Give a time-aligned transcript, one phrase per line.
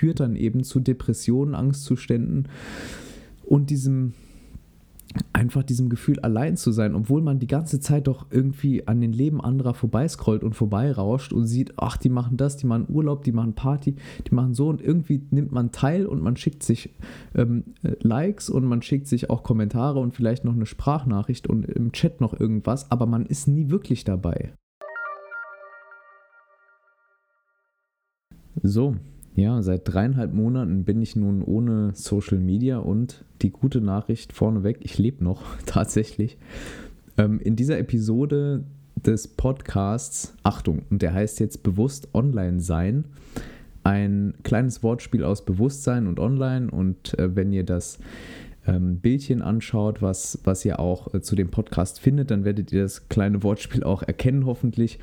[0.00, 2.48] führt dann eben zu Depressionen, Angstzuständen
[3.42, 4.14] und diesem
[5.34, 9.12] einfach diesem Gefühl allein zu sein, obwohl man die ganze Zeit doch irgendwie an den
[9.12, 13.32] Leben anderer vorbeiscrollt und vorbeirauscht und sieht, ach, die machen das, die machen Urlaub, die
[13.32, 16.94] machen Party, die machen so und irgendwie nimmt man teil und man schickt sich
[17.34, 21.66] ähm, äh, Likes und man schickt sich auch Kommentare und vielleicht noch eine Sprachnachricht und
[21.66, 24.54] im Chat noch irgendwas, aber man ist nie wirklich dabei.
[28.62, 28.94] So,
[29.34, 34.78] ja, seit dreieinhalb Monaten bin ich nun ohne Social Media und die gute Nachricht vorneweg,
[34.82, 36.36] ich lebe noch tatsächlich.
[37.16, 38.64] Ähm, in dieser Episode
[38.96, 43.04] des Podcasts, Achtung, und der heißt jetzt bewusst online sein,
[43.82, 47.98] ein kleines Wortspiel aus Bewusstsein und online und äh, wenn ihr das
[48.66, 52.82] ähm, Bildchen anschaut, was, was ihr auch äh, zu dem Podcast findet, dann werdet ihr
[52.82, 54.98] das kleine Wortspiel auch erkennen, hoffentlich.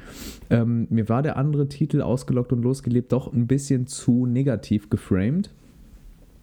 [0.49, 5.49] Ähm, mir war der andere Titel ausgelockt und losgelebt doch ein bisschen zu negativ geframed.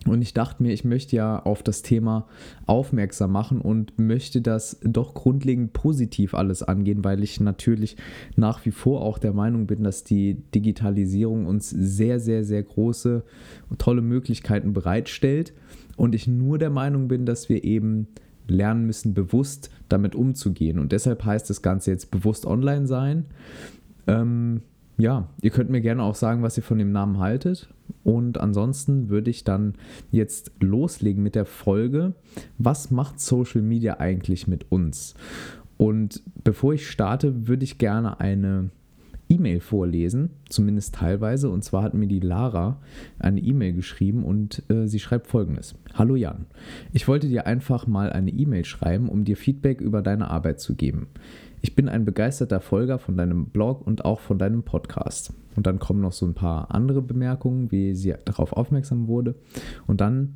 [0.07, 2.27] Und ich dachte mir, ich möchte ja auf das Thema
[2.66, 7.96] aufmerksam machen und möchte das doch grundlegend positiv alles angehen, weil ich natürlich
[8.37, 13.24] nach wie vor auch der Meinung bin, dass die Digitalisierung uns sehr, sehr, sehr große
[13.79, 15.55] tolle Möglichkeiten bereitstellt
[15.96, 18.09] und ich nur der Meinung bin, dass wir eben
[18.46, 20.79] lernen müssen, bewusst damit umzugehen.
[20.79, 23.24] Und deshalb heißt das Ganze jetzt bewusst online sein.
[24.07, 24.61] Ähm,
[24.96, 27.68] ja, ihr könnt mir gerne auch sagen, was ihr von dem Namen haltet.
[28.02, 29.74] Und ansonsten würde ich dann
[30.10, 32.14] jetzt loslegen mit der Folge,
[32.59, 35.15] was macht Social Media eigentlich mit uns?
[35.76, 38.70] Und bevor ich starte, würde ich gerne eine
[39.28, 41.50] E-Mail vorlesen, zumindest teilweise.
[41.50, 42.80] Und zwar hat mir die Lara
[43.18, 45.74] eine E-Mail geschrieben und äh, sie schreibt folgendes.
[45.95, 46.46] Hallo Jan,
[46.92, 50.74] ich wollte dir einfach mal eine E-Mail schreiben, um dir Feedback über deine Arbeit zu
[50.74, 51.09] geben.
[51.65, 55.32] Ich bin ein begeisterter Folger von deinem Blog und auch von deinem Podcast.
[55.57, 59.34] Und dann kommen noch so ein paar andere Bemerkungen, wie sie darauf aufmerksam wurde.
[59.87, 60.34] Und dann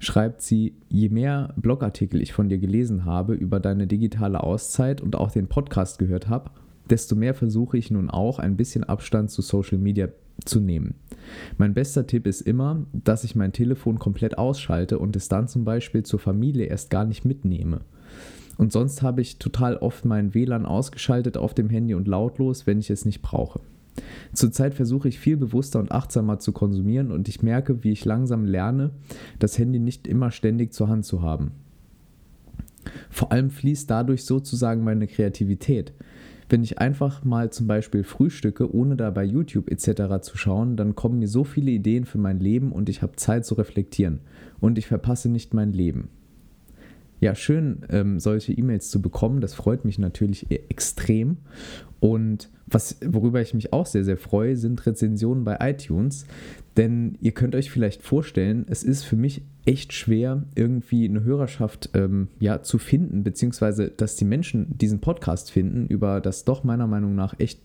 [0.00, 5.16] schreibt sie, je mehr Blogartikel ich von dir gelesen habe über deine digitale Auszeit und
[5.16, 6.50] auch den Podcast gehört habe,
[6.90, 10.10] desto mehr versuche ich nun auch ein bisschen Abstand zu Social Media
[10.44, 10.96] zu nehmen.
[11.56, 15.64] Mein bester Tipp ist immer, dass ich mein Telefon komplett ausschalte und es dann zum
[15.64, 17.80] Beispiel zur Familie erst gar nicht mitnehme.
[18.58, 22.78] Und sonst habe ich total oft mein WLAN ausgeschaltet auf dem Handy und lautlos, wenn
[22.78, 23.60] ich es nicht brauche.
[24.32, 28.44] Zurzeit versuche ich viel bewusster und achtsamer zu konsumieren und ich merke, wie ich langsam
[28.44, 28.90] lerne,
[29.38, 31.52] das Handy nicht immer ständig zur Hand zu haben.
[33.10, 35.92] Vor allem fließt dadurch sozusagen meine Kreativität.
[36.48, 40.22] Wenn ich einfach mal zum Beispiel frühstücke, ohne dabei YouTube etc.
[40.22, 43.44] zu schauen, dann kommen mir so viele Ideen für mein Leben und ich habe Zeit
[43.44, 44.20] zu reflektieren.
[44.60, 46.08] Und ich verpasse nicht mein Leben.
[47.20, 49.40] Ja, schön, ähm, solche E-Mails zu bekommen.
[49.40, 51.38] Das freut mich natürlich e- extrem.
[51.98, 56.26] Und was, worüber ich mich auch sehr, sehr freue, sind Rezensionen bei iTunes.
[56.76, 61.90] Denn ihr könnt euch vielleicht vorstellen, es ist für mich echt schwer, irgendwie eine Hörerschaft
[61.94, 66.86] ähm, ja, zu finden, beziehungsweise dass die Menschen diesen Podcast finden über das doch meiner
[66.86, 67.60] Meinung nach echt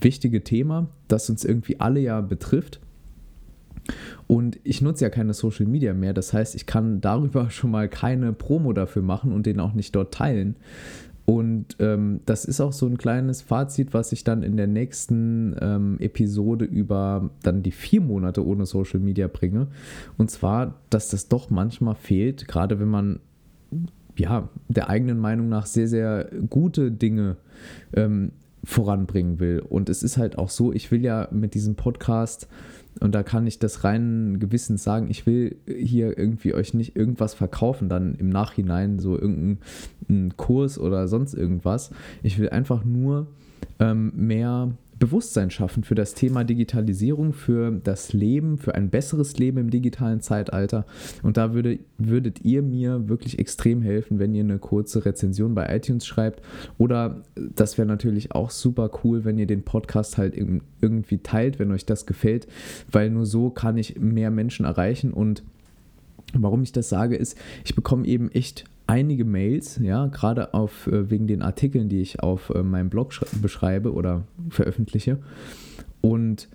[0.00, 2.80] wichtige Thema, das uns irgendwie alle ja betrifft.
[4.26, 6.12] Und ich nutze ja keine Social Media mehr.
[6.12, 9.94] Das heißt, ich kann darüber schon mal keine Promo dafür machen und den auch nicht
[9.94, 10.56] dort teilen.
[11.26, 15.56] Und ähm, das ist auch so ein kleines Fazit, was ich dann in der nächsten
[15.60, 19.66] ähm, Episode über dann die vier Monate ohne Social Media bringe.
[20.18, 23.18] Und zwar, dass das doch manchmal fehlt, gerade wenn man
[24.16, 27.36] ja der eigenen Meinung nach sehr, sehr gute Dinge
[27.92, 28.30] ähm,
[28.62, 29.58] voranbringen will.
[29.60, 32.48] Und es ist halt auch so, ich will ja mit diesem Podcast
[33.00, 37.34] und da kann ich das rein Gewissens sagen, ich will hier irgendwie euch nicht irgendwas
[37.34, 41.90] verkaufen, dann im Nachhinein so irgendeinen Kurs oder sonst irgendwas.
[42.22, 43.26] Ich will einfach nur
[43.78, 49.58] ähm, mehr Bewusstsein schaffen für das Thema Digitalisierung, für das Leben, für ein besseres Leben
[49.58, 50.86] im digitalen Zeitalter.
[51.22, 55.74] Und da würde, würdet ihr mir wirklich extrem helfen, wenn ihr eine kurze Rezension bei
[55.74, 56.42] iTunes schreibt.
[56.78, 60.34] Oder das wäre natürlich auch super cool, wenn ihr den Podcast halt
[60.80, 62.46] irgendwie teilt, wenn euch das gefällt,
[62.90, 65.42] weil nur so kann ich mehr Menschen erreichen und
[66.32, 71.10] Warum ich das sage, ist, ich bekomme eben echt einige Mails, ja, gerade auf äh,
[71.10, 75.18] wegen den Artikeln, die ich auf äh, meinem Blog beschreibe oder veröffentliche.
[76.00, 76.48] Und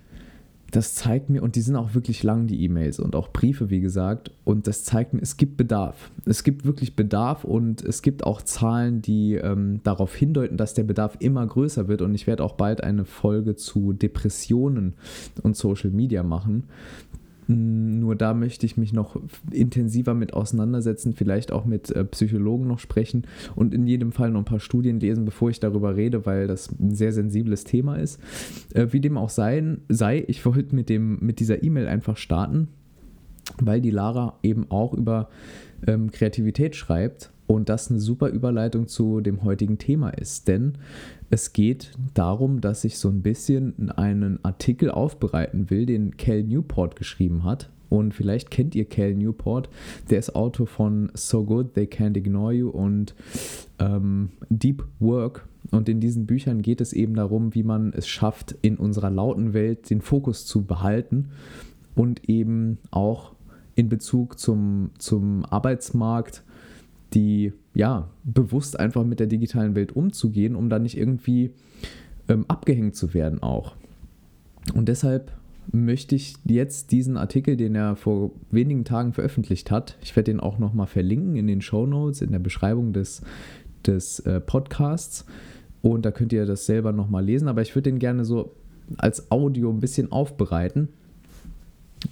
[0.72, 3.81] das zeigt mir, und die sind auch wirklich lang, die E-Mails und auch Briefe, wie
[3.81, 6.12] gesagt, und das zeigt mir, es gibt Bedarf.
[6.25, 10.83] Es gibt wirklich Bedarf und es gibt auch Zahlen, die ähm, darauf hindeuten, dass der
[10.83, 12.01] Bedarf immer größer wird.
[12.01, 14.94] Und ich werde auch bald eine Folge zu Depressionen
[15.44, 16.63] und Social Media machen.
[17.51, 19.19] Nur da möchte ich mich noch
[19.51, 23.24] intensiver mit auseinandersetzen, vielleicht auch mit äh, Psychologen noch sprechen
[23.56, 26.69] und in jedem Fall noch ein paar Studien lesen, bevor ich darüber rede, weil das
[26.80, 28.19] ein sehr sensibles Thema ist.
[28.74, 32.68] Äh, wie dem auch sein, sei, ich wollte mit, mit dieser E-Mail einfach starten
[33.59, 35.30] weil die Lara eben auch über
[35.86, 40.48] ähm, Kreativität schreibt und das eine super Überleitung zu dem heutigen Thema ist.
[40.48, 40.74] Denn
[41.30, 46.95] es geht darum, dass ich so ein bisschen einen Artikel aufbereiten will, den Cal Newport
[46.95, 47.69] geschrieben hat.
[47.89, 49.69] Und vielleicht kennt ihr Cal Newport,
[50.09, 53.15] der ist Autor von So Good They Can't Ignore You und
[53.80, 55.45] ähm, Deep Work.
[55.71, 59.54] Und in diesen Büchern geht es eben darum, wie man es schafft, in unserer lauten
[59.54, 61.31] Welt den Fokus zu behalten
[61.95, 63.33] und eben auch
[63.75, 66.44] in Bezug zum, zum Arbeitsmarkt
[67.13, 71.51] die ja bewusst einfach mit der digitalen Welt umzugehen, um da nicht irgendwie
[72.27, 73.75] ähm, abgehängt zu werden auch.
[74.73, 75.31] Und deshalb
[75.71, 80.39] möchte ich jetzt diesen Artikel, den er vor wenigen Tagen veröffentlicht hat, ich werde den
[80.39, 83.21] auch nochmal verlinken in den Show Notes, in der Beschreibung des,
[83.85, 85.25] des äh, Podcasts.
[85.81, 87.47] Und da könnt ihr das selber nochmal lesen.
[87.47, 88.53] Aber ich würde den gerne so
[88.97, 90.89] als Audio ein bisschen aufbereiten,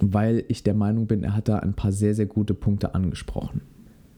[0.00, 3.60] weil ich der Meinung bin, er hat da ein paar sehr, sehr gute Punkte angesprochen.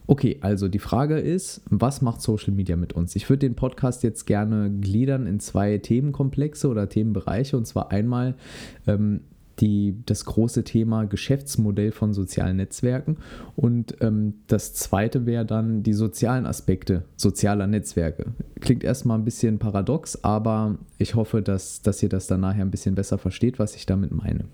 [0.05, 3.15] Okay, also die Frage ist, was macht Social Media mit uns?
[3.15, 7.55] Ich würde den Podcast jetzt gerne gliedern in zwei Themenkomplexe oder Themenbereiche.
[7.55, 8.35] Und zwar einmal
[8.85, 9.21] ähm,
[9.59, 13.17] die, das große Thema Geschäftsmodell von sozialen Netzwerken.
[13.55, 18.33] Und ähm, das zweite wäre dann die sozialen Aspekte sozialer Netzwerke.
[18.59, 22.71] Klingt erstmal ein bisschen paradox, aber ich hoffe, dass, dass ihr das dann nachher ein
[22.71, 24.45] bisschen besser versteht, was ich damit meine.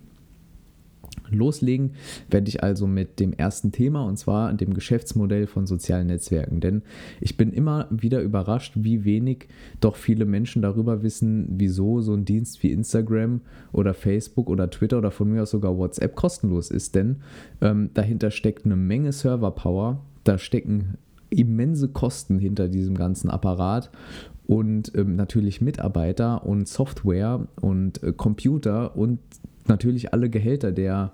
[1.29, 1.91] Loslegen
[2.29, 6.59] werde ich also mit dem ersten Thema und zwar dem Geschäftsmodell von sozialen Netzwerken.
[6.59, 6.81] Denn
[7.21, 9.47] ich bin immer wieder überrascht, wie wenig
[9.79, 13.41] doch viele Menschen darüber wissen, wieso so ein Dienst wie Instagram
[13.71, 16.95] oder Facebook oder Twitter oder von mir aus sogar WhatsApp kostenlos ist.
[16.95, 17.17] Denn
[17.61, 20.97] ähm, dahinter steckt eine Menge Serverpower, da stecken
[21.29, 23.91] immense Kosten hinter diesem ganzen Apparat
[24.47, 29.19] und ähm, natürlich Mitarbeiter und Software und äh, Computer und
[29.69, 31.13] natürlich alle Gehälter der,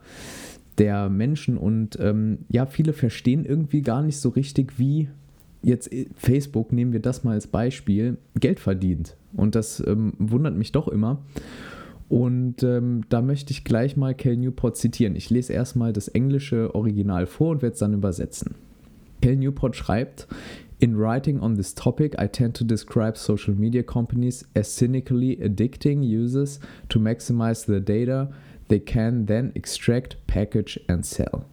[0.78, 5.10] der Menschen und ähm, ja, viele verstehen irgendwie gar nicht so richtig, wie
[5.62, 9.18] jetzt äh, Facebook, nehmen wir das mal als Beispiel, Geld verdient.
[9.34, 11.22] Und das ähm, wundert mich doch immer.
[12.08, 15.16] Und ähm, da möchte ich gleich mal Cal Newport zitieren.
[15.16, 18.56] Ich lese erstmal das englische Original vor und werde es dann übersetzen.
[19.22, 20.28] Cal Newport schreibt,
[20.78, 26.04] In writing on this topic, I tend to describe social media companies as cynically addicting
[26.04, 28.30] users to maximize the data
[28.68, 31.46] they can then extract, package and sell.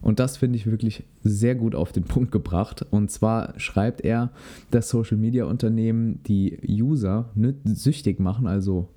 [0.00, 2.84] Und das finde ich wirklich sehr gut auf den Punkt gebracht.
[2.90, 4.30] Und zwar schreibt er,
[4.72, 7.30] dass Social Media Unternehmen die User
[7.64, 8.88] süchtig machen, also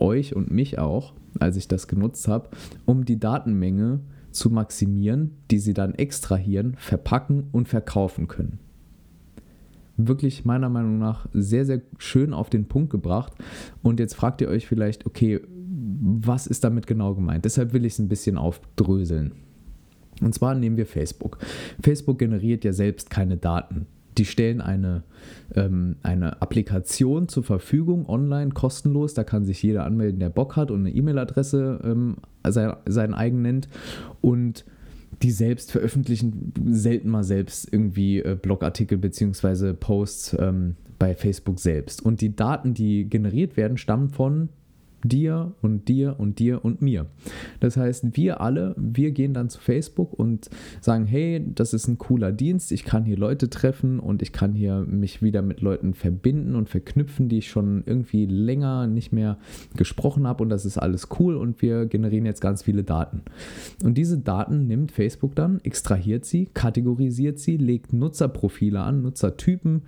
[0.00, 2.48] euch und mich auch, als ich das genutzt habe,
[2.84, 4.00] um die Datenmenge
[4.32, 8.58] zu maximieren, die sie dann extrahieren, verpacken und verkaufen können
[9.96, 13.32] wirklich meiner Meinung nach sehr, sehr schön auf den Punkt gebracht.
[13.82, 15.40] Und jetzt fragt ihr euch vielleicht, okay,
[16.02, 17.44] was ist damit genau gemeint?
[17.44, 19.32] Deshalb will ich es ein bisschen aufdröseln.
[20.20, 21.38] Und zwar nehmen wir Facebook.
[21.82, 23.86] Facebook generiert ja selbst keine Daten.
[24.18, 25.04] Die stellen eine,
[25.54, 29.14] ähm, eine Applikation zur Verfügung, online, kostenlos.
[29.14, 32.16] Da kann sich jeder anmelden, der Bock hat und eine E-Mail-Adresse ähm,
[32.46, 33.68] sein, sein eigen nennt.
[34.20, 34.64] Und
[35.20, 39.74] die selbst veröffentlichen selten mal selbst irgendwie äh, Blogartikel bzw.
[39.74, 42.04] Posts ähm, bei Facebook selbst.
[42.04, 44.48] Und die Daten, die generiert werden, stammen von
[45.04, 47.06] dir und dir und dir und mir.
[47.60, 50.50] Das heißt, wir alle, wir gehen dann zu Facebook und
[50.80, 54.54] sagen, hey, das ist ein cooler Dienst, ich kann hier Leute treffen und ich kann
[54.54, 59.38] hier mich wieder mit Leuten verbinden und verknüpfen, die ich schon irgendwie länger nicht mehr
[59.76, 63.22] gesprochen habe und das ist alles cool und wir generieren jetzt ganz viele Daten.
[63.84, 69.82] Und diese Daten nimmt Facebook dann, extrahiert sie, kategorisiert sie, legt Nutzerprofile an, Nutzertypen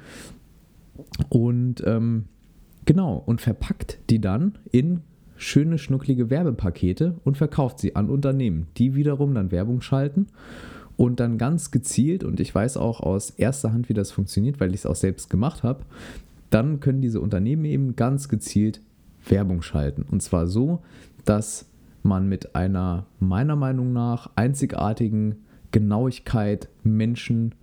[1.28, 2.26] und ähm,
[2.84, 5.00] Genau, und verpackt die dann in
[5.36, 10.26] schöne, schnucklige Werbepakete und verkauft sie an Unternehmen, die wiederum dann Werbung schalten
[10.96, 14.70] und dann ganz gezielt, und ich weiß auch aus erster Hand, wie das funktioniert, weil
[14.70, 15.84] ich es auch selbst gemacht habe,
[16.50, 18.80] dann können diese Unternehmen eben ganz gezielt
[19.26, 20.04] Werbung schalten.
[20.08, 20.82] Und zwar so,
[21.24, 21.66] dass
[22.02, 25.36] man mit einer meiner Meinung nach einzigartigen
[25.72, 27.54] Genauigkeit Menschen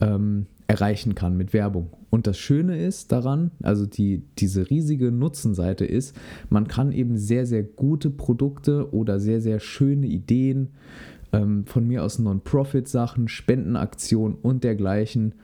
[0.00, 1.90] ähm, erreichen kann mit Werbung.
[2.10, 6.16] Und das Schöne ist daran, also die, diese riesige Nutzenseite ist,
[6.50, 10.68] man kann eben sehr, sehr gute Produkte oder sehr, sehr schöne Ideen
[11.32, 15.34] ähm, von mir aus Non-Profit-Sachen, Spendenaktionen und dergleichen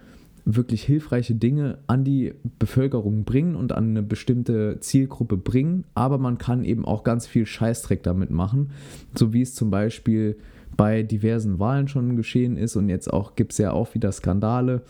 [0.45, 6.39] wirklich hilfreiche Dinge an die Bevölkerung bringen und an eine bestimmte Zielgruppe bringen, aber man
[6.39, 8.71] kann eben auch ganz viel Scheißdreck damit machen,
[9.15, 10.37] so wie es zum Beispiel
[10.77, 14.83] bei diversen Wahlen schon geschehen ist und jetzt auch gibt es ja auch wieder Skandale,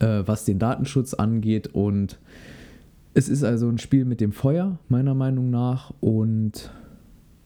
[0.00, 1.68] äh, was den Datenschutz angeht.
[1.68, 2.18] Und
[3.14, 5.92] es ist also ein Spiel mit dem Feuer, meiner Meinung nach.
[6.00, 6.70] Und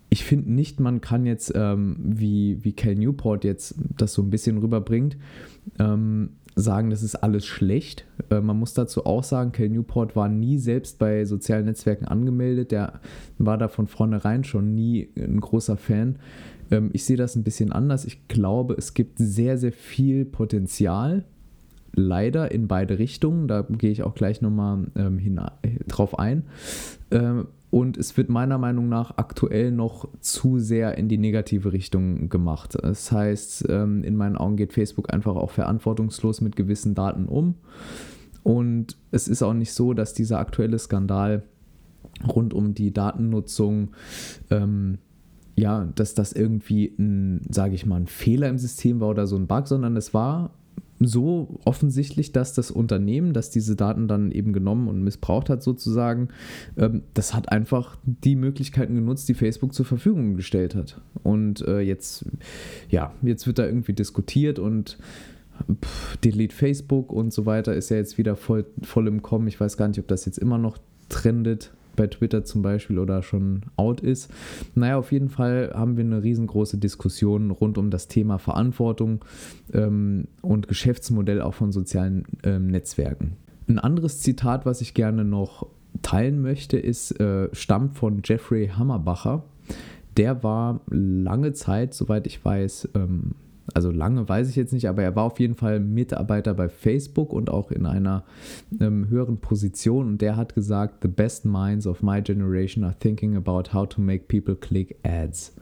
[0.08, 4.30] ich finde nicht, man kann jetzt, ähm, wie, wie Cal Newport jetzt das so ein
[4.30, 5.16] bisschen rüberbringt,
[5.78, 8.06] ähm, sagen, das ist alles schlecht.
[8.30, 12.72] Äh, man muss dazu auch sagen, Cal Newport war nie selbst bei sozialen Netzwerken angemeldet.
[12.72, 13.00] Der
[13.38, 16.16] war da von vornherein schon nie ein großer Fan.
[16.70, 18.04] Ähm, ich sehe das ein bisschen anders.
[18.04, 21.24] Ich glaube, es gibt sehr, sehr viel Potenzial.
[21.96, 23.48] Leider in beide Richtungen.
[23.48, 25.40] Da gehe ich auch gleich nochmal ähm,
[25.88, 26.44] drauf ein.
[27.10, 32.28] Ähm, und es wird meiner Meinung nach aktuell noch zu sehr in die negative Richtung
[32.28, 32.76] gemacht.
[32.80, 37.54] Das heißt, ähm, in meinen Augen geht Facebook einfach auch verantwortungslos mit gewissen Daten um.
[38.42, 41.42] Und es ist auch nicht so, dass dieser aktuelle Skandal
[42.26, 43.90] rund um die Datennutzung
[44.50, 44.98] ähm,
[45.56, 49.36] ja, dass das irgendwie ein, sage ich mal, ein Fehler im System war oder so
[49.36, 50.50] ein Bug, sondern es war
[50.98, 56.28] so offensichtlich, dass das Unternehmen, das diese Daten dann eben genommen und missbraucht hat, sozusagen,
[56.76, 61.00] ähm, das hat einfach die Möglichkeiten genutzt, die Facebook zur Verfügung gestellt hat.
[61.22, 62.24] Und äh, jetzt,
[62.88, 64.98] ja, jetzt wird da irgendwie diskutiert und
[65.82, 69.48] pff, Delete Facebook und so weiter ist ja jetzt wieder voll, voll im Kommen.
[69.48, 73.22] Ich weiß gar nicht, ob das jetzt immer noch trendet bei Twitter zum Beispiel oder
[73.22, 74.30] schon out ist.
[74.74, 79.24] Naja, auf jeden Fall haben wir eine riesengroße Diskussion rund um das Thema Verantwortung
[79.72, 83.36] ähm, und Geschäftsmodell auch von sozialen ähm, Netzwerken.
[83.68, 85.66] Ein anderes Zitat, was ich gerne noch
[86.02, 89.44] teilen möchte, ist, äh, stammt von Jeffrey Hammerbacher.
[90.16, 93.34] Der war lange Zeit, soweit ich weiß, ähm,
[93.74, 97.32] also lange weiß ich jetzt nicht, aber er war auf jeden Fall Mitarbeiter bei Facebook
[97.32, 98.24] und auch in einer
[98.80, 100.06] ähm, höheren Position.
[100.06, 104.00] Und der hat gesagt, The best minds of my generation are thinking about how to
[104.00, 105.54] make people click ads.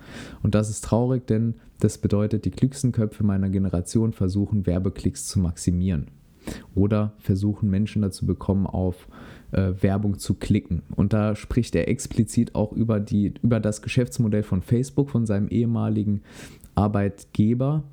[0.42, 5.38] Und das ist traurig, denn das bedeutet, die klügsten Köpfe meiner Generation versuchen, Werbeklicks zu
[5.38, 6.08] maximieren.
[6.74, 9.08] Oder versuchen Menschen dazu bekommen, auf
[9.52, 10.82] äh, Werbung zu klicken.
[10.94, 15.48] Und da spricht er explizit auch über, die, über das Geschäftsmodell von Facebook, von seinem
[15.48, 16.20] ehemaligen
[16.74, 17.84] Arbeitgeber.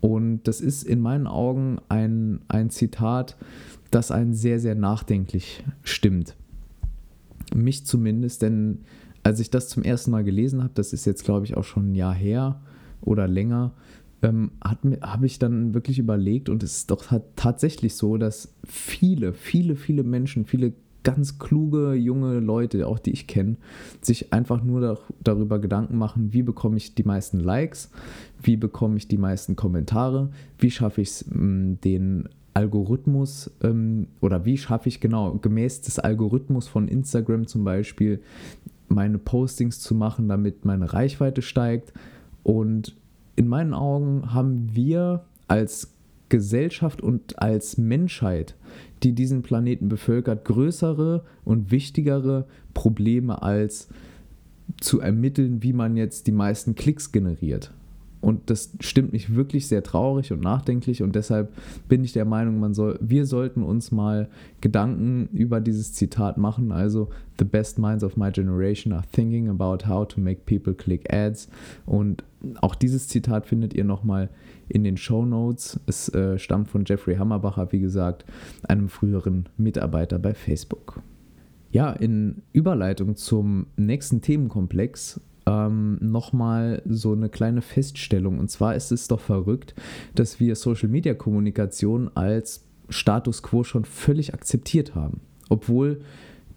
[0.00, 3.36] Und das ist in meinen Augen ein, ein Zitat,
[3.90, 6.36] das einen sehr, sehr nachdenklich stimmt.
[7.54, 8.80] Mich zumindest, denn
[9.22, 11.92] als ich das zum ersten Mal gelesen habe, das ist jetzt glaube ich auch schon
[11.92, 12.60] ein Jahr her
[13.00, 13.72] oder länger,
[14.22, 17.04] ähm, habe ich dann wirklich überlegt und es ist doch
[17.36, 20.72] tatsächlich so, dass viele, viele, viele Menschen, viele
[21.06, 23.58] ganz kluge junge Leute, auch die ich kenne,
[24.00, 27.92] sich einfach nur darüber Gedanken machen, wie bekomme ich die meisten Likes,
[28.42, 34.58] wie bekomme ich die meisten Kommentare, wie schaffe ich es, den Algorithmus ähm, oder wie
[34.58, 38.20] schaffe ich genau gemäß des Algorithmus von Instagram zum Beispiel
[38.88, 41.92] meine Postings zu machen, damit meine Reichweite steigt.
[42.42, 42.96] Und
[43.36, 45.92] in meinen Augen haben wir als
[46.28, 48.56] Gesellschaft und als Menschheit,
[49.02, 53.88] die diesen Planeten bevölkert, größere und wichtigere Probleme als
[54.80, 57.72] zu ermitteln, wie man jetzt die meisten Klicks generiert.
[58.26, 61.52] Und das stimmt mich wirklich sehr traurig und nachdenklich und deshalb
[61.88, 64.28] bin ich der Meinung, man soll, wir sollten uns mal
[64.60, 66.72] Gedanken über dieses Zitat machen.
[66.72, 71.14] Also, the best minds of my generation are thinking about how to make people click
[71.14, 71.48] ads.
[71.84, 72.24] Und
[72.62, 74.28] auch dieses Zitat findet ihr nochmal
[74.68, 75.78] in den Show Notes.
[75.86, 78.24] Es äh, stammt von Jeffrey Hammerbacher, wie gesagt,
[78.64, 81.00] einem früheren Mitarbeiter bei Facebook.
[81.70, 88.38] Ja, in Überleitung zum nächsten Themenkomplex ähm, nochmal so eine kleine Feststellung.
[88.38, 89.74] Und zwar ist es doch verrückt,
[90.14, 95.20] dass wir Social-Media-Kommunikation als Status quo schon völlig akzeptiert haben.
[95.48, 96.00] Obwohl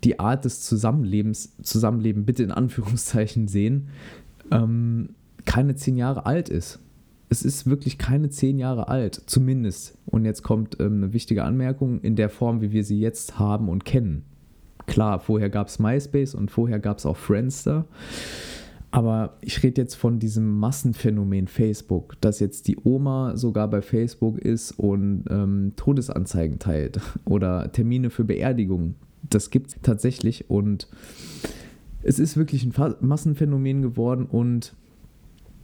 [0.04, 3.90] die Art des Zusammenlebens, Zusammenleben bitte in Anführungszeichen sehen,
[4.52, 5.10] ähm,
[5.46, 6.80] keine zehn Jahre alt ist.
[7.32, 9.98] Es ist wirklich keine zehn Jahre alt, zumindest.
[10.08, 13.70] Und jetzt kommt ähm, eine wichtige Anmerkung in der Form, wie wir sie jetzt haben
[13.70, 14.26] und kennen.
[14.88, 17.86] Klar, vorher gab es MySpace und vorher gab es auch Friendster.
[18.92, 24.40] Aber ich rede jetzt von diesem Massenphänomen Facebook, dass jetzt die Oma sogar bei Facebook
[24.40, 28.96] ist und ähm, Todesanzeigen teilt oder Termine für Beerdigungen.
[29.30, 30.88] Das gibt es tatsächlich und
[32.02, 34.74] es ist wirklich ein Massenphänomen geworden und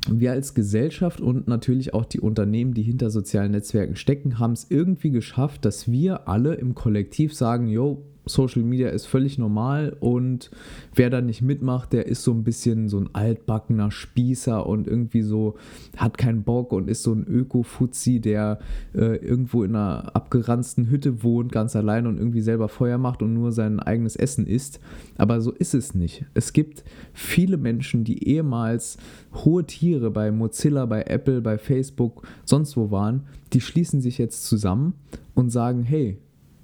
[0.07, 4.67] wir als Gesellschaft und natürlich auch die Unternehmen, die hinter sozialen Netzwerken stecken, haben es
[4.69, 10.51] irgendwie geschafft, dass wir alle im Kollektiv sagen, yo, Social Media ist völlig normal und
[10.93, 15.21] wer da nicht mitmacht, der ist so ein bisschen so ein altbackener Spießer und irgendwie
[15.21, 15.55] so
[15.97, 18.59] hat keinen Bock und ist so ein Öko-Fuzzi, der
[18.93, 23.33] äh, irgendwo in einer abgeranzten Hütte wohnt, ganz allein und irgendwie selber Feuer macht und
[23.33, 24.79] nur sein eigenes Essen isst.
[25.17, 26.25] Aber so ist es nicht.
[26.33, 28.97] Es gibt viele Menschen, die ehemals
[29.33, 34.45] hohe Tiere bei Mozilla, bei Apple, bei Facebook, sonst wo waren, die schließen sich jetzt
[34.45, 34.93] zusammen
[35.33, 36.17] und sagen, hey,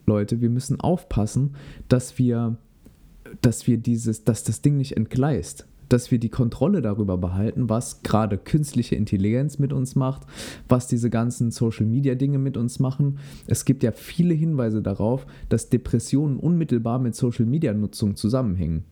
[0.06, 1.56] Leute, wir müssen aufpassen,
[1.88, 2.58] dass wir,
[3.42, 5.68] dass wir dieses, dass das Ding nicht entgleist.
[5.92, 10.22] dass wir die Kontrolle darüber behalten, was gerade künstliche Intelligenz mit uns macht,
[10.70, 13.20] was diese ganzen Social-Media-Dinge mit uns machen.
[13.46, 18.86] Es gibt ja viele Hinweise darauf, dass Depressionen unmittelbar mit Social-Media-Nutzung zusammenhängen.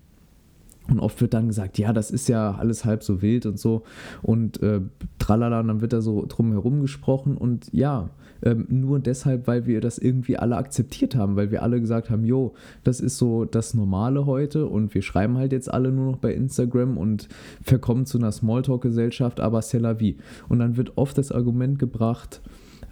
[0.90, 3.84] Und oft wird dann gesagt, ja, das ist ja alles halb so wild und so.
[4.22, 4.82] Und äh,
[5.20, 7.38] tralala, und dann wird da so drum herum gesprochen.
[7.38, 8.10] Und ja,
[8.42, 12.24] ähm, nur deshalb, weil wir das irgendwie alle akzeptiert haben, weil wir alle gesagt haben,
[12.24, 12.54] jo,
[12.84, 14.66] das ist so das Normale heute.
[14.68, 17.28] Und wir schreiben halt jetzt alle nur noch bei Instagram und
[17.62, 20.18] verkommen zu einer Smalltalk-Gesellschaft, aber c'est la vie.
[20.48, 22.42] Und dann wird oft das Argument gebracht,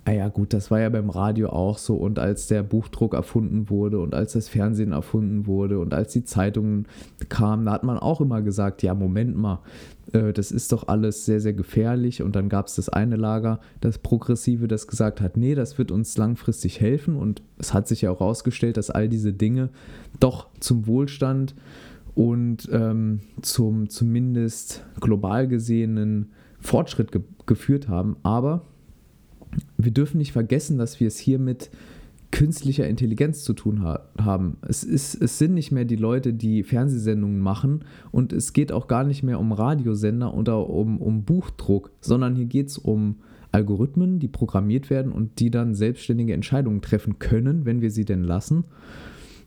[0.07, 1.97] Ah ja, gut, das war ja beim Radio auch so.
[1.97, 6.23] Und als der Buchdruck erfunden wurde und als das Fernsehen erfunden wurde und als die
[6.23, 6.87] Zeitungen
[7.27, 9.59] kamen, da hat man auch immer gesagt, ja, Moment mal,
[10.13, 12.21] äh, das ist doch alles sehr, sehr gefährlich.
[12.21, 15.91] Und dann gab es das eine Lager, das Progressive, das gesagt hat, nee, das wird
[15.91, 17.17] uns langfristig helfen.
[17.17, 19.71] Und es hat sich ja auch herausgestellt, dass all diese Dinge
[20.21, 21.53] doch zum Wohlstand
[22.15, 28.61] und ähm, zum zumindest global gesehenen Fortschritt ge geführt haben, aber
[29.77, 31.69] wir dürfen nicht vergessen, dass wir es hier mit
[32.31, 34.57] künstlicher Intelligenz zu tun ha haben.
[34.67, 38.87] Es, ist, es sind nicht mehr die Leute, die Fernsehsendungen machen und es geht auch
[38.87, 43.17] gar nicht mehr um Radiosender oder um, um Buchdruck, sondern hier geht es um
[43.51, 48.23] Algorithmen, die programmiert werden und die dann selbstständige Entscheidungen treffen können, wenn wir sie denn
[48.23, 48.65] lassen.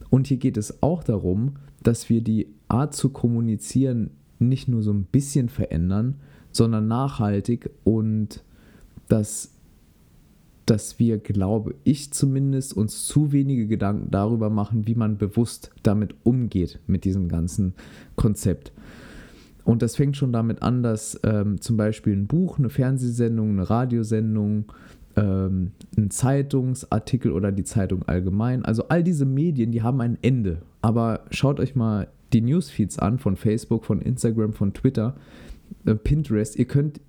[0.08, 4.92] Und hier geht es auch darum, dass wir die Art zu kommunizieren nicht nur so
[4.92, 6.16] ein bisschen verändern,
[6.50, 8.42] sondern nachhaltig und
[9.08, 9.52] dass
[10.70, 16.14] dass wir, glaube ich zumindest, uns zu wenige Gedanken darüber machen, wie man bewusst damit
[16.22, 17.74] umgeht, mit diesem ganzen
[18.14, 18.72] Konzept.
[19.64, 23.68] Und das fängt schon damit an, dass ähm, zum Beispiel ein Buch, eine Fernsehsendung, eine
[23.68, 24.66] Radiosendung,
[25.16, 30.62] ähm, ein Zeitungsartikel oder die Zeitung allgemein, also all diese Medien, die haben ein Ende.
[30.82, 35.16] Aber schaut euch mal die Newsfeeds an von Facebook, von Instagram, von Twitter,
[35.84, 36.54] äh, Pinterest.
[36.54, 37.00] Ihr könnt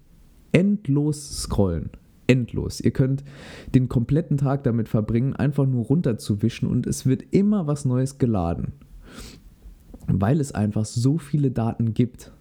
[0.51, 1.91] endlos scrollen
[2.31, 2.79] endlos.
[2.79, 3.23] Ihr könnt
[3.75, 8.71] den kompletten Tag damit verbringen, einfach nur runterzuwischen und es wird immer was Neues geladen.
[10.07, 12.31] Weil es einfach so viele Daten gibt,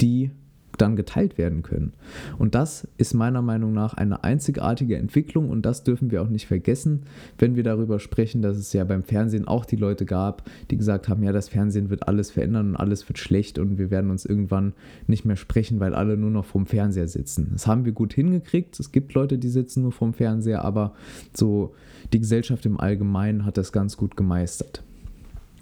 [0.00, 0.30] die
[0.76, 1.92] dann geteilt werden können.
[2.38, 6.46] Und das ist meiner Meinung nach eine einzigartige Entwicklung und das dürfen wir auch nicht
[6.46, 7.02] vergessen,
[7.38, 11.08] wenn wir darüber sprechen, dass es ja beim Fernsehen auch die Leute gab, die gesagt
[11.08, 14.24] haben, ja, das Fernsehen wird alles verändern und alles wird schlecht und wir werden uns
[14.24, 14.72] irgendwann
[15.06, 17.50] nicht mehr sprechen, weil alle nur noch vorm Fernseher sitzen.
[17.52, 18.78] Das haben wir gut hingekriegt.
[18.80, 20.94] Es gibt Leute, die sitzen nur vorm Fernseher, aber
[21.32, 21.74] so
[22.12, 24.82] die Gesellschaft im Allgemeinen hat das ganz gut gemeistert.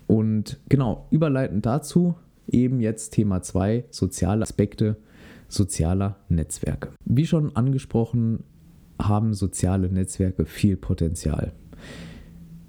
[0.07, 2.15] Und genau, überleitend dazu
[2.53, 4.97] eben jetzt Thema 2, soziale Aspekte
[5.53, 6.89] sozialer Netzwerke.
[7.05, 8.43] Wie schon angesprochen,
[8.99, 11.53] haben soziale Netzwerke viel Potenzial.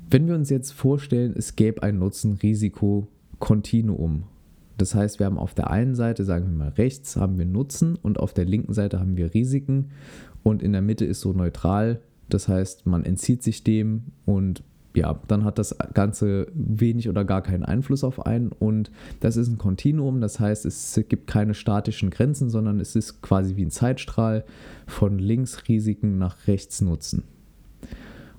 [0.10, 4.24] Wenn wir uns jetzt vorstellen, es gäbe ein Nutzen-Risiko-Kontinuum.
[4.78, 7.96] Das heißt, wir haben auf der einen Seite, sagen wir mal rechts, haben wir Nutzen
[7.96, 9.92] und auf der linken Seite haben wir Risiken
[10.42, 12.02] und in der Mitte ist so neutral.
[12.30, 14.64] Das heißt, man entzieht sich dem und
[14.96, 19.48] ja, dann hat das Ganze wenig oder gar keinen Einfluss auf einen und das ist
[19.48, 23.72] ein Kontinuum, das heißt, es gibt keine statischen Grenzen, sondern es ist quasi wie ein
[23.72, 24.44] Zeitstrahl
[24.86, 27.24] von links Risiken nach rechts Nutzen.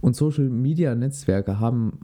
[0.01, 2.01] Und Social Media Netzwerke haben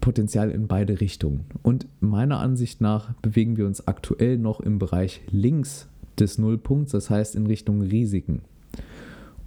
[0.00, 1.44] Potenzial in beide Richtungen.
[1.62, 5.88] Und meiner Ansicht nach bewegen wir uns aktuell noch im Bereich links
[6.18, 8.42] des Nullpunkts, das heißt in Richtung Risiken.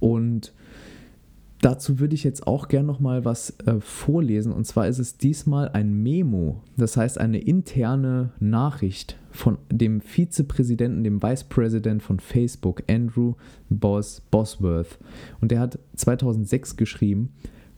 [0.00, 0.52] Und
[1.60, 4.52] Dazu würde ich jetzt auch gern noch mal was äh, vorlesen.
[4.52, 11.02] Und zwar ist es diesmal ein Memo, das heißt eine interne Nachricht von dem Vizepräsidenten,
[11.02, 13.34] dem Vice President von Facebook, Andrew
[13.70, 14.98] Boss Bosworth.
[15.40, 17.30] Und der hat 2006 geschrieben,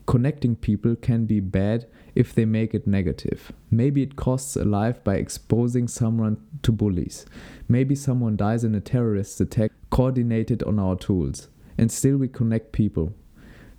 [0.05, 3.53] Connecting people can be bad if they make it negative.
[3.69, 7.25] Maybe it costs a life by exposing someone to bullies.
[7.67, 11.49] Maybe someone dies in a terrorist attack coordinated on our tools.
[11.77, 13.13] And still we connect people.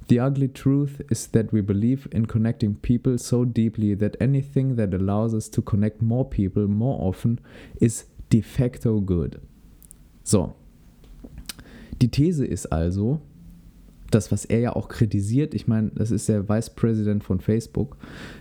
[0.09, 4.93] The ugly truth is that we believe in connecting people so deeply that anything that
[4.93, 7.41] allows us to connect more people more often
[7.81, 9.41] is de facto good.
[10.25, 10.55] So.
[12.01, 13.21] Die These ist also,
[14.11, 17.97] das, was er ja auch kritisiert, ich meine, das ist der Vice President von Facebook,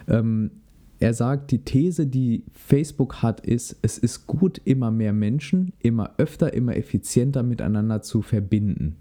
[0.07, 0.51] ähm,
[0.99, 6.11] er sagt, die These, die Facebook hat, ist, es ist gut, immer mehr Menschen, immer
[6.17, 8.97] öfter, immer effizienter miteinander zu verbinden.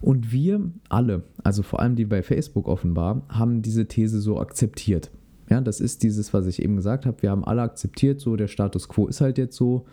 [0.00, 5.10] Und wir alle, also vor allem die bei Facebook offenbar, haben diese These so akzeptiert.
[5.48, 7.22] Ja, das ist dieses, was ich eben gesagt habe.
[7.22, 9.86] Wir haben alle akzeptiert, so der Status quo ist halt jetzt so.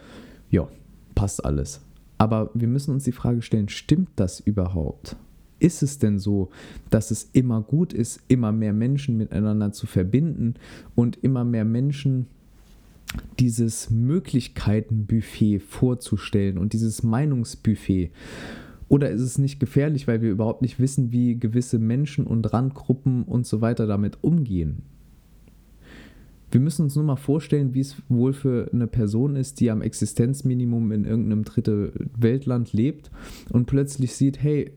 [0.50, 0.68] Ja,
[1.16, 1.82] passt alles.
[2.18, 5.16] Aber wir müssen uns die Frage stellen, stimmt das überhaupt?
[5.60, 6.50] Ist es denn so,
[6.90, 10.56] dass es immer gut ist, immer mehr Menschen miteinander zu verbinden
[10.96, 12.28] und immer mehr Menschen
[13.40, 18.12] dieses Möglichkeitenbuffet vorzustellen und dieses Meinungsbuffet.
[18.88, 23.24] Oder ist es nicht gefährlich, weil wir überhaupt nicht wissen, wie gewisse Menschen und Randgruppen
[23.24, 24.84] und so weiter damit umgehen?
[26.52, 29.82] Wir müssen uns nur mal vorstellen, wie es wohl für eine Person ist, die am
[29.82, 33.10] Existenzminimum in irgendeinem dritte Weltland lebt
[33.52, 34.72] und plötzlich sieht, hey,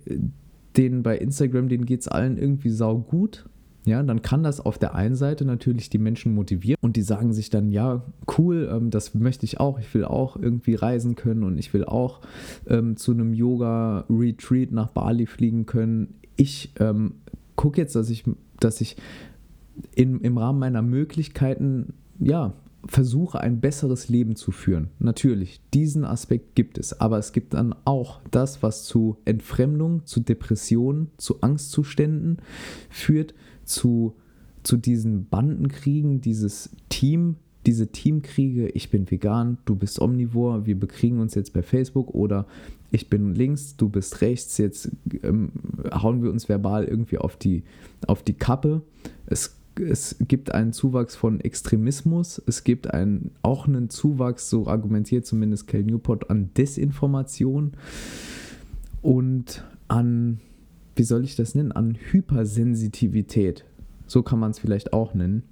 [0.77, 3.47] denen bei Instagram, denen geht es allen irgendwie sau gut
[3.87, 7.33] ja, dann kann das auf der einen Seite natürlich die Menschen motivieren und die sagen
[7.33, 8.03] sich dann, ja,
[8.37, 11.85] cool, ähm, das möchte ich auch, ich will auch irgendwie reisen können und ich will
[11.85, 12.21] auch
[12.67, 16.15] ähm, zu einem Yoga-Retreat nach Bali fliegen können.
[16.35, 17.15] Ich ähm,
[17.55, 18.25] gucke jetzt, dass ich,
[18.59, 18.97] dass ich
[19.95, 22.55] in, im Rahmen meiner Möglichkeiten, ja,
[22.89, 24.91] versuche ein besseres Leben zu führen.
[24.99, 30.21] Natürlich, diesen Aspekt gibt es, aber es gibt dann auch das, was zu Entfremdung, zu
[30.21, 32.39] Depressionen, zu Angstzuständen
[32.91, 33.35] führt,
[33.67, 34.15] zu,
[34.63, 41.21] zu diesen Bandenkriegen, dieses Team, diese Teamkriege, ich bin vegan, du bist omnivor, wir bekriegen
[41.21, 42.47] uns jetzt bei Facebook oder
[42.91, 44.91] ich bin links, du bist rechts, jetzt
[45.23, 45.51] ähm,
[45.93, 47.65] hauen wir uns verbal irgendwie auf die,
[48.07, 48.83] auf die Kappe.
[49.27, 55.27] Es, es gibt einen Zuwachs von Extremismus, es gibt einen, auch einen Zuwachs, so argumentiert
[55.27, 57.73] zumindest Kel Newport, an Desinformation
[59.03, 60.41] und an
[60.97, 63.65] wie soll ich das nennen, an Hypersensitivität,
[64.07, 65.43] so kann man es vielleicht auch nennen,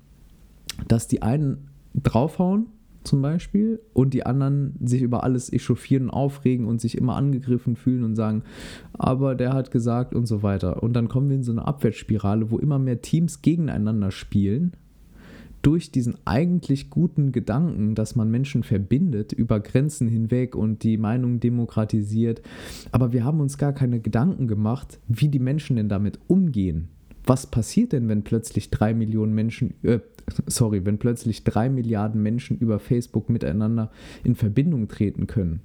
[0.89, 2.67] dass die einen draufhauen
[3.05, 8.03] zum Beispiel und die anderen sich über alles echauffieren, aufregen und sich immer angegriffen fühlen
[8.03, 8.43] und sagen,
[8.95, 10.83] aber der hat gesagt und so weiter.
[10.83, 14.73] Und dann kommen wir in so eine Abwärtsspirale, wo immer mehr Teams gegeneinander spielen
[15.65, 21.41] durch diesen eigentlich guten Gedanken, dass man Menschen verbindet über Grenzen hinweg und die Meinung
[21.41, 22.43] demokratisiert.
[22.93, 26.89] Aber wir haben uns gar keine Gedanken gemacht, wie die Menschen denn damit umgehen.
[27.27, 30.01] Was passiert denn, wenn plötzlich drei Millionen Menschen, äh,
[30.47, 33.91] sorry, wenn plötzlich drei Milliarden Menschen über Facebook miteinander
[34.23, 35.61] in Verbindung treten können?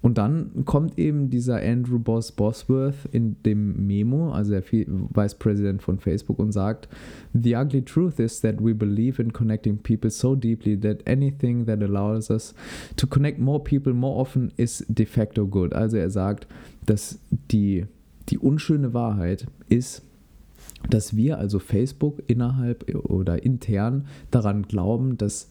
[0.00, 5.82] Und dann kommt eben dieser Andrew Boss Bosworth in dem Memo, also der Vice President
[5.82, 6.88] von Facebook, und sagt:
[7.34, 11.82] The ugly truth is that we believe in connecting people so deeply that anything that
[11.82, 12.54] allows us
[12.96, 15.72] to connect more people more often is de facto good.
[15.74, 16.46] Also er sagt,
[16.86, 17.18] dass
[17.50, 17.86] die,
[18.28, 20.02] die unschöne Wahrheit ist,
[20.88, 25.50] dass wir, also Facebook, innerhalb oder intern daran glauben, dass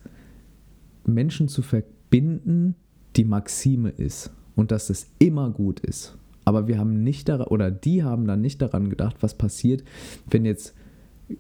[1.06, 2.76] Menschen zu verbinden
[3.18, 6.18] die Maxime ist und dass es immer gut ist.
[6.46, 9.84] Aber wir haben nicht daran, oder die haben dann nicht daran gedacht, was passiert,
[10.30, 10.74] wenn jetzt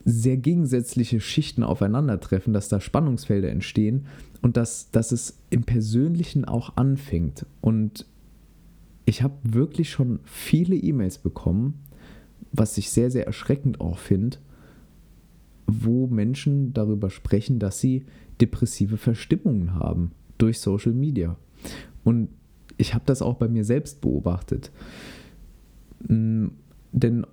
[0.03, 4.07] sehr gegensätzliche Schichten aufeinandertreffen, dass da Spannungsfelder entstehen
[4.41, 7.45] und dass, dass es im Persönlichen auch anfängt.
[7.61, 8.05] Und
[9.05, 11.75] ich habe wirklich schon viele E-Mails bekommen,
[12.51, 14.39] was ich sehr, sehr erschreckend auch finde,
[15.67, 18.05] wo Menschen darüber sprechen, dass sie
[18.41, 21.37] depressive Verstimmungen haben durch Social Media.
[22.03, 22.29] Und
[22.77, 24.71] ich habe das auch bei mir selbst beobachtet.
[26.07, 26.47] Mm,
[26.91, 27.25] denn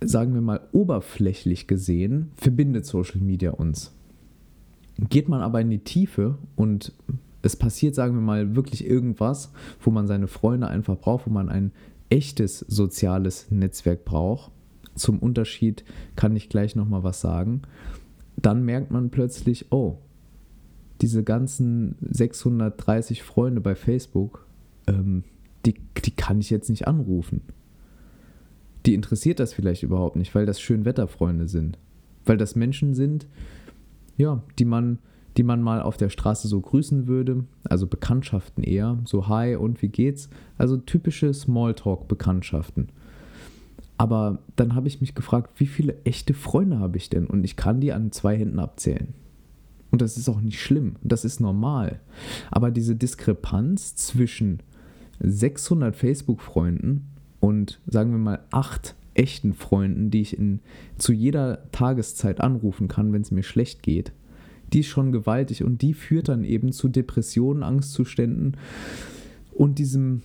[0.00, 3.92] sagen wir mal oberflächlich gesehen, verbindet Social Media uns.
[4.98, 6.92] Geht man aber in die Tiefe und
[7.42, 11.48] es passiert, sagen wir mal, wirklich irgendwas, wo man seine Freunde einfach braucht, wo man
[11.48, 11.72] ein
[12.08, 14.52] echtes soziales Netzwerk braucht.
[14.94, 15.84] Zum Unterschied
[16.16, 17.62] kann ich gleich nochmal was sagen.
[18.36, 19.98] Dann merkt man plötzlich, oh,
[21.00, 24.46] diese ganzen 630 Freunde bei Facebook,
[24.86, 25.24] ähm,
[25.64, 27.42] die, die kann ich jetzt nicht anrufen.
[28.86, 31.78] Die interessiert das vielleicht überhaupt nicht, weil das Schönwetterfreunde sind.
[32.24, 33.26] Weil das Menschen sind,
[34.16, 34.98] ja, die man,
[35.36, 39.82] die man mal auf der Straße so grüßen würde, also Bekanntschaften eher, so hi und
[39.82, 42.88] wie geht's, also typische Smalltalk-Bekanntschaften.
[43.98, 47.26] Aber dann habe ich mich gefragt, wie viele echte Freunde habe ich denn?
[47.26, 49.14] Und ich kann die an zwei Händen abzählen.
[49.90, 52.00] Und das ist auch nicht schlimm, das ist normal.
[52.50, 54.60] Aber diese Diskrepanz zwischen
[55.20, 57.06] 600 Facebook-Freunden
[57.40, 60.60] und sagen wir mal acht echten Freunden, die ich in,
[60.98, 64.12] zu jeder Tageszeit anrufen kann, wenn es mir schlecht geht,
[64.72, 68.56] die ist schon gewaltig und die führt dann eben zu Depressionen, Angstzuständen
[69.54, 70.22] und diesem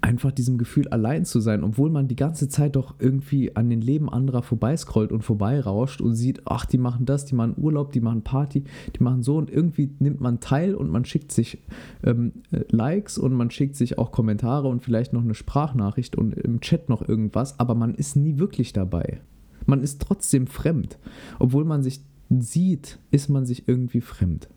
[0.00, 3.80] einfach diesem Gefühl allein zu sein, obwohl man die ganze Zeit doch irgendwie an den
[3.80, 8.00] Leben anderer vorbeiscrollt und vorbeirauscht und sieht, ach, die machen das, die machen Urlaub, die
[8.00, 11.62] machen Party, die machen so und irgendwie nimmt man teil und man schickt sich
[12.02, 16.34] ähm, äh, Likes und man schickt sich auch Kommentare und vielleicht noch eine Sprachnachricht und
[16.34, 19.20] im Chat noch irgendwas, aber man ist nie wirklich dabei.
[19.66, 20.98] Man ist trotzdem fremd.
[21.38, 24.48] Obwohl man sich sieht, ist man sich irgendwie fremd.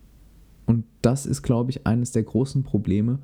[0.66, 3.18] Und das ist, glaube ich, eines der großen Probleme,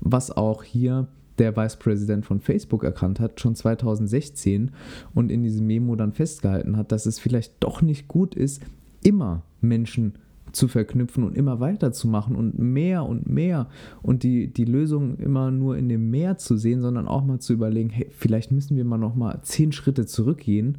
[0.00, 4.70] was auch hier der Vice President von Facebook erkannt hat, schon 2016
[5.14, 8.62] und in diesem Memo dann festgehalten hat, dass es vielleicht doch nicht gut ist,
[9.02, 10.14] immer Menschen
[10.52, 13.68] zu verknüpfen und immer weiterzumachen und mehr und mehr
[14.02, 17.52] und die, die Lösung immer nur in dem Mehr zu sehen, sondern auch mal zu
[17.52, 20.78] überlegen, hey, vielleicht müssen wir mal noch mal zehn Schritte zurückgehen,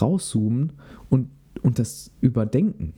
[0.00, 0.72] rauszoomen
[1.10, 1.28] und,
[1.62, 2.94] und das überdenken.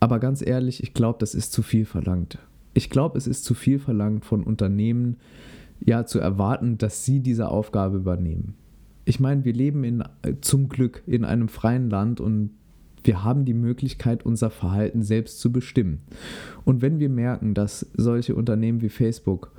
[0.00, 2.38] Aber ganz ehrlich, ich glaube, das ist zu viel verlangt.
[2.74, 5.16] Ich glaube, es ist zu viel verlangt von Unternehmen,
[5.80, 8.54] ja, zu erwarten, dass sie diese Aufgabe übernehmen.
[9.04, 10.02] Ich meine, wir leben in,
[10.40, 12.50] zum Glück in einem freien Land und
[13.04, 16.00] wir haben die Möglichkeit, unser Verhalten selbst zu bestimmen.
[16.64, 19.52] Und wenn wir merken, dass solche Unternehmen wie Facebook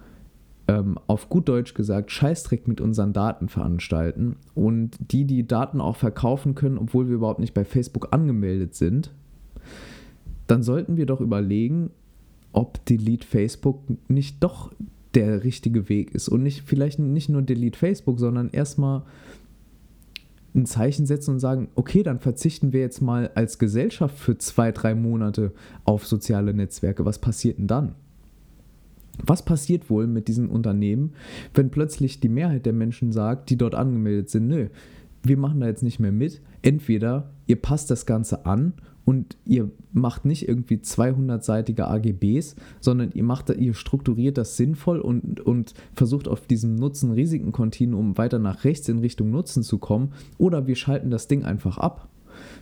[0.67, 5.95] ähm, auf gut Deutsch gesagt Scheißdreck mit unseren Daten veranstalten und die die Daten auch
[5.95, 9.13] verkaufen können, obwohl wir überhaupt nicht bei Facebook angemeldet sind,
[10.47, 11.91] dann sollten wir doch überlegen,
[12.51, 14.71] ob Delete Facebook nicht doch
[15.17, 19.01] der richtige Weg ist und nicht vielleicht nicht nur Delete Facebook, sondern erstmal
[20.53, 24.71] ein Zeichen setzen und sagen, okay, dann verzichten wir jetzt mal als Gesellschaft für zwei,
[24.71, 25.53] drei Monate
[25.85, 27.03] auf soziale Netzwerke.
[27.03, 27.95] Was passiert denn dann?
[29.23, 31.13] Was passiert wohl mit diesen Unternehmen,
[31.55, 34.67] wenn plötzlich die Mehrheit der Menschen sagt, die dort angemeldet sind, nö,
[35.23, 36.41] wir machen da jetzt nicht mehr mit.
[36.61, 38.73] Entweder ihr passt das Ganze an
[39.07, 45.39] und ihr macht nicht irgendwie 200-seitige AGBs, sondern ihr macht, ihr strukturiert das sinnvoll und,
[45.39, 50.75] und versucht auf diesem Nutzen-Risiken-Kontinuum weiter nach rechts in Richtung Nutzen zu kommen, oder wir
[50.75, 52.09] schalten das Ding einfach ab.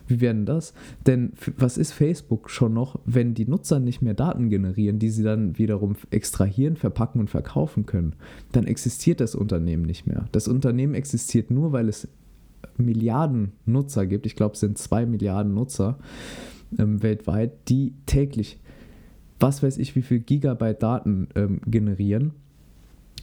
[0.05, 0.75] Wie werden das?
[1.07, 5.23] Denn was ist Facebook schon noch, wenn die Nutzer nicht mehr Daten generieren, die sie
[5.23, 8.13] dann wiederum extrahieren, verpacken und verkaufen können?
[8.51, 10.25] Dann existiert das Unternehmen nicht mehr.
[10.31, 12.07] Das Unternehmen existiert nur, weil es
[12.77, 15.97] Milliarden Nutzer gibt, ich glaube es sind zwei Milliarden Nutzer
[16.77, 18.59] ähm, weltweit, die täglich,
[19.39, 22.33] was weiß ich, wie viel Gigabyte Daten ähm, generieren,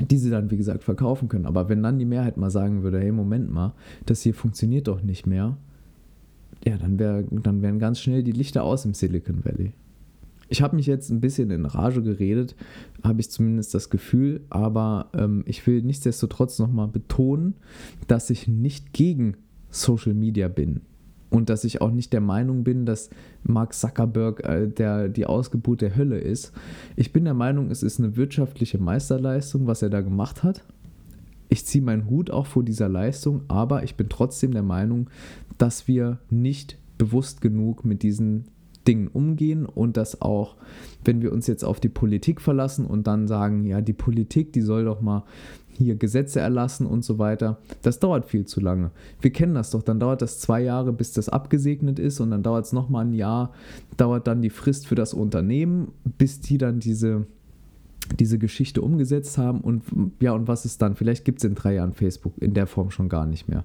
[0.00, 1.46] die sie dann, wie gesagt, verkaufen können.
[1.46, 3.74] Aber wenn dann die Mehrheit mal sagen würde, hey, Moment mal,
[4.06, 5.56] das hier funktioniert doch nicht mehr,
[6.64, 9.72] ja, dann, wär, dann wären ganz schnell die Lichter aus im Silicon Valley.
[10.52, 12.56] Ich habe mich jetzt ein bisschen in Rage geredet,
[13.02, 17.54] habe ich zumindest das Gefühl, aber ähm, ich will nichtsdestotrotz nochmal betonen,
[18.06, 19.38] dass ich nicht gegen
[19.70, 20.82] Social Media bin
[21.30, 23.08] und dass ich auch nicht der Meinung bin, dass
[23.44, 26.52] Mark Zuckerberg äh, der, die Ausgeburt der Hölle ist.
[26.96, 30.62] Ich bin der Meinung, es ist eine wirtschaftliche Meisterleistung, was er da gemacht hat.
[31.48, 35.08] Ich ziehe meinen Hut auch vor dieser Leistung, aber ich bin trotzdem der Meinung,
[35.56, 38.44] dass wir nicht bewusst genug mit diesen
[38.86, 40.56] Dingen umgehen und dass auch,
[41.04, 44.60] wenn wir uns jetzt auf die Politik verlassen und dann sagen, ja, die Politik, die
[44.60, 45.24] soll doch mal
[45.78, 48.90] hier Gesetze erlassen und so weiter, das dauert viel zu lange.
[49.20, 52.42] Wir kennen das doch, dann dauert das zwei Jahre, bis das abgesegnet ist und dann
[52.42, 53.52] dauert es nochmal ein Jahr,
[53.96, 57.26] dauert dann die Frist für das Unternehmen, bis die dann diese
[58.18, 59.84] diese Geschichte umgesetzt haben und
[60.20, 60.96] ja, und was ist dann?
[60.96, 63.64] Vielleicht gibt es in drei Jahren Facebook in der Form schon gar nicht mehr.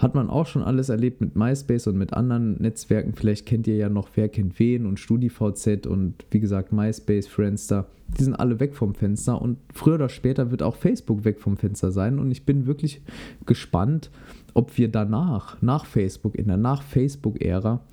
[0.00, 3.12] Hat man auch schon alles erlebt mit MySpace und mit anderen Netzwerken.
[3.12, 7.86] Vielleicht kennt ihr ja noch Wer kennt wen und StudiVZ und wie gesagt MySpace, Friendster.
[8.18, 11.58] Die sind alle weg vom Fenster und früher oder später wird auch Facebook weg vom
[11.58, 12.18] Fenster sein.
[12.18, 13.02] Und ich bin wirklich
[13.44, 14.10] gespannt,
[14.54, 17.84] ob wir danach, nach Facebook, in der Nach-Facebook-Ära,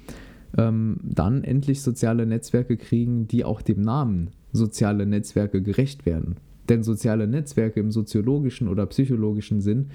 [0.57, 6.37] ähm, dann endlich soziale Netzwerke kriegen, die auch dem Namen soziale Netzwerke gerecht werden.
[6.69, 9.87] Denn soziale Netzwerke im soziologischen oder psychologischen Sinn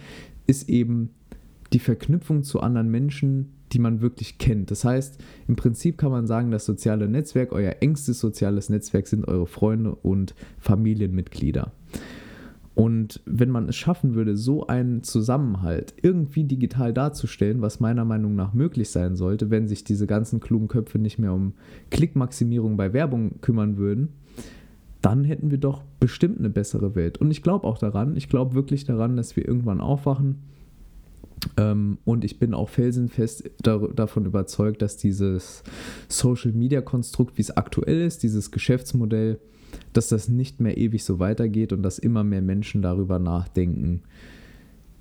[0.47, 1.11] ist eben
[1.73, 4.71] die Verknüpfung zu anderen Menschen, die man wirklich kennt.
[4.71, 9.27] Das heißt, im Prinzip kann man sagen, das soziale Netzwerk, euer engstes soziales Netzwerk sind
[9.27, 11.73] eure Freunde und Familienmitglieder.
[12.75, 18.35] Und wenn man es schaffen würde, so einen Zusammenhalt irgendwie digital darzustellen, was meiner Meinung
[18.35, 21.53] nach möglich sein sollte, wenn sich diese ganzen klugen Köpfe nicht mehr um
[21.91, 24.09] Klickmaximierung bei Werbung kümmern würden,
[25.03, 27.19] dann hätten wir doch bestimmt eine bessere Welt.
[27.19, 30.37] Und ich glaube auch daran, ich glaube wirklich daran, dass wir irgendwann aufwachen
[31.57, 35.63] und ich bin auch felsenfest davon überzeugt, dass dieses
[36.09, 39.39] Social-Media-Konstrukt, wie es aktuell ist, dieses Geschäftsmodell,
[39.93, 44.03] dass das nicht mehr ewig so weitergeht und dass immer mehr Menschen darüber nachdenken,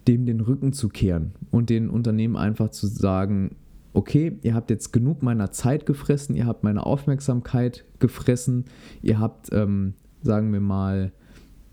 [0.07, 3.55] dem den Rücken zu kehren und den Unternehmen einfach zu sagen,
[3.93, 8.65] okay, ihr habt jetzt genug meiner Zeit gefressen, ihr habt meine Aufmerksamkeit gefressen,
[9.01, 11.11] ihr habt, ähm, sagen wir mal,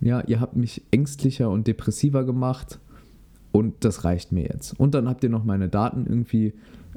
[0.00, 2.81] ja, ihr habt mich ängstlicher und depressiver gemacht
[3.52, 4.78] und das reicht mir jetzt.
[4.78, 6.52] Und dann habt ihr noch meine Daten irgendwie,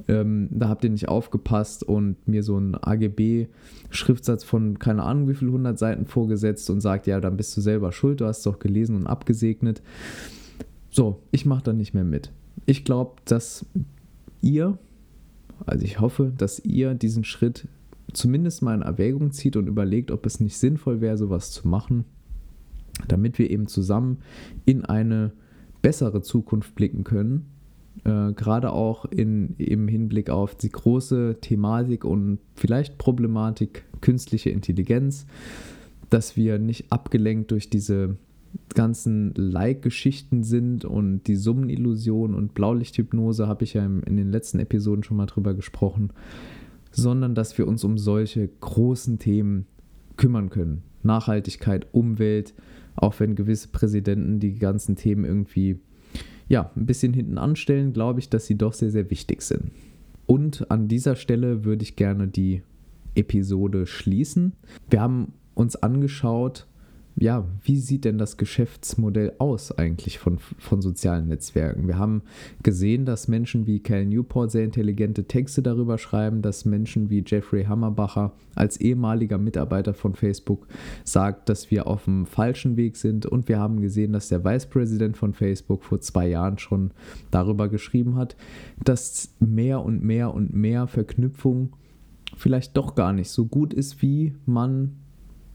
[0.08, 5.34] ähm, da habt ihr nicht aufgepasst und mir so einen AGB-Schriftsatz von keine Ahnung wie
[5.34, 8.44] viel 100 Seiten vorgesetzt und sagt, ja, dann bist du selber schuld, du hast es
[8.44, 9.82] doch gelesen und abgesegnet.
[10.90, 12.32] So, ich mache da nicht mehr mit.
[12.66, 13.66] Ich glaube, dass
[14.42, 14.78] ihr,
[15.66, 17.68] also ich hoffe, dass ihr diesen Schritt
[18.14, 22.04] zumindest mal in Erwägung zieht und überlegt, ob es nicht sinnvoll wäre, sowas zu machen,
[23.08, 24.18] damit wir eben zusammen
[24.66, 25.32] in eine
[25.82, 27.48] bessere Zukunft blicken können,
[28.04, 35.26] äh, gerade auch in, im Hinblick auf die große Thematik und vielleicht Problematik künstliche Intelligenz,
[36.10, 38.18] dass wir nicht abgelenkt durch diese
[38.74, 45.04] ganzen Like-Geschichten sind und die Summenillusion und Blaulichthypnose habe ich ja in den letzten Episoden
[45.04, 46.12] schon mal drüber gesprochen,
[46.92, 49.66] sondern dass wir uns um solche großen Themen
[50.18, 50.84] kümmern können.
[51.04, 52.54] Nachhaltigkeit, Umwelt,
[53.02, 55.80] auch wenn gewisse Präsidenten die ganzen Themen irgendwie
[56.48, 59.72] ja, ein bisschen hinten anstellen, glaube ich, dass sie doch sehr, sehr wichtig sind.
[60.26, 62.62] Und an dieser Stelle würde ich gerne die
[63.16, 64.54] Episode schließen.
[64.90, 66.68] Wir haben uns angeschaut,
[67.16, 71.88] ja, wie sieht denn das Geschäftsmodell aus eigentlich von, von sozialen Netzwerken?
[71.88, 72.24] Wir haben
[72.64, 77.66] gesehen, dass Menschen wie Cal Newport sehr intelligente Texte darüber schreiben, dass Menschen wie Jeffrey
[77.66, 80.68] Hammerbacher als ehemaliger Mitarbeiter von Facebook
[81.04, 83.26] sagt, dass wir auf dem falschen Weg sind.
[83.26, 86.92] Und wir haben gesehen, dass der Vicepräsident von Facebook vor zwei Jahren schon
[87.30, 88.36] darüber geschrieben hat,
[88.84, 91.74] dass mehr und mehr und mehr Verknüpfung
[92.38, 95.01] vielleicht doch gar nicht so gut ist, wie man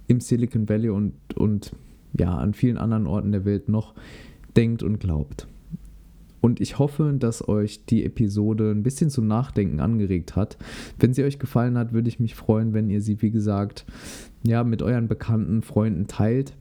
[0.06, 1.72] im Silicon Valley und, und
[2.18, 3.94] ja, an vielen anderen Orten der Welt noch
[4.56, 5.46] denkt und glaubt.
[6.40, 10.56] Und ich hoffe, dass euch die Episode ein bisschen zum Nachdenken angeregt hat.
[10.98, 13.84] Wenn sie euch gefallen hat, würde ich mich freuen, wenn ihr sie, wie gesagt,
[14.44, 16.52] ja, mit euren bekannten Freunden teilt.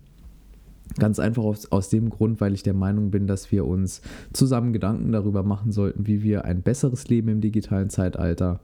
[0.97, 4.01] Ganz einfach aus, aus dem Grund, weil ich der Meinung bin, dass wir uns
[4.33, 8.61] zusammen Gedanken darüber machen sollten, wie wir ein besseres Leben im digitalen Zeitalter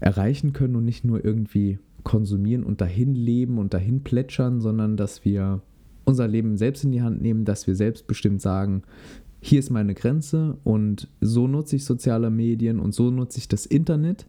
[0.00, 5.24] erreichen können und nicht nur irgendwie konsumieren und dahin leben und dahin plätschern, sondern dass
[5.24, 5.62] wir
[6.04, 8.82] unser Leben selbst in die Hand nehmen, dass wir selbstbestimmt sagen,
[9.40, 13.66] hier ist meine Grenze und so nutze ich soziale Medien und so nutze ich das
[13.66, 14.26] Internet.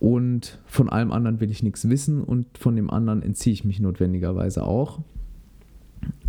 [0.00, 3.80] Und von allem anderen will ich nichts wissen und von dem anderen entziehe ich mich
[3.80, 5.00] notwendigerweise auch.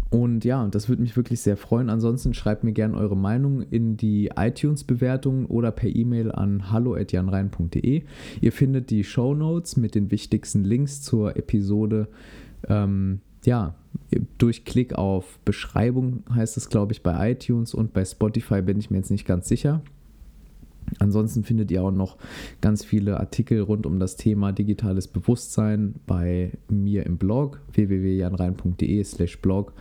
[0.09, 1.89] Und ja, das würde mich wirklich sehr freuen.
[1.89, 8.03] Ansonsten schreibt mir gerne eure Meinung in die iTunes-Bewertung oder per E-Mail an hallo.janrein.de.
[8.39, 12.07] Ihr findet die Show Notes mit den wichtigsten Links zur Episode.
[12.67, 13.75] Ähm, ja,
[14.37, 18.89] durch Klick auf Beschreibung heißt es, glaube ich, bei iTunes und bei Spotify bin ich
[18.89, 19.81] mir jetzt nicht ganz sicher.
[20.99, 22.17] Ansonsten findet ihr auch noch
[22.61, 29.73] ganz viele Artikel rund um das Thema digitales Bewusstsein bei mir im Blog www.janrein.de/slash blog.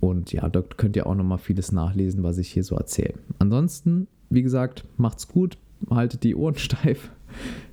[0.00, 3.14] Und ja, dort könnt ihr auch noch mal vieles nachlesen, was ich hier so erzähle.
[3.38, 5.58] Ansonsten, wie gesagt, macht's gut,
[5.90, 7.10] haltet die Ohren steif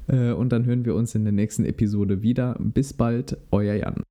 [0.08, 2.56] äh, und dann hören wir uns in der nächsten Episode wieder.
[2.60, 4.04] Bis bald, euer Jan.